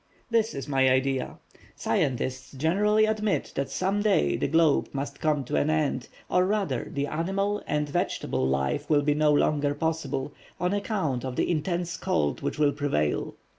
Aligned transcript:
"This 0.31 0.55
is 0.55 0.67
my 0.67 0.89
idea: 0.89 1.37
Scientists 1.75 2.53
generally 2.53 3.05
admit 3.05 3.51
that 3.53 3.69
some 3.69 4.01
day 4.01 4.35
the 4.35 4.47
globe 4.47 4.89
must 4.93 5.19
come 5.21 5.43
to 5.43 5.57
an 5.57 5.69
end, 5.69 6.07
or 6.27 6.43
rather 6.43 6.89
the 6.91 7.05
animal 7.05 7.61
and 7.67 7.87
vegetable 7.87 8.47
life 8.47 8.89
will 8.89 9.03
be 9.03 9.13
no 9.13 9.31
longer 9.31 9.75
possible, 9.75 10.33
on 10.59 10.73
account 10.73 11.23
of 11.23 11.35
the 11.35 11.51
intense 11.51 11.97
cold 11.97 12.41
which 12.41 12.57
will 12.57 12.71
prevail. 12.73 13.35